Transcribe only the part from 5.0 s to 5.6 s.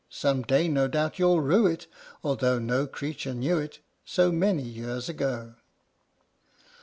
ago!